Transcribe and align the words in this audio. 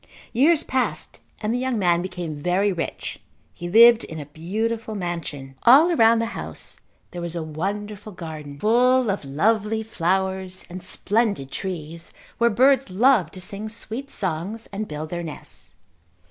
Years 0.33 0.63
passed 0.63 1.19
and 1.43 1.53
the 1.53 1.59
young 1.59 1.77
man 1.77 2.01
became 2.01 2.33
very 2.41 2.71
rich. 2.71 3.19
He 3.53 3.69
lived 3.69 4.03
in 4.03 4.19
a 4.19 4.25
beautiful 4.25 4.95
mansion. 4.95 5.53
All 5.61 5.91
around 5.91 6.17
the 6.17 6.25
house 6.33 6.79
there 7.11 7.21
was 7.21 7.35
a 7.35 7.43
wonderful 7.43 8.11
garden 8.11 8.57
full 8.59 9.11
of 9.11 9.23
lovely 9.23 9.83
flowers 9.83 10.65
and 10.71 10.81
splendid 10.81 11.51
trees 11.51 12.11
where 12.39 12.49
birds 12.49 12.89
loved 12.89 13.35
to 13.35 13.41
sing 13.41 13.69
sweet 13.69 14.09
songs 14.09 14.67
and 14.71 14.87
build 14.87 15.11
their 15.11 15.21
nests. 15.21 15.75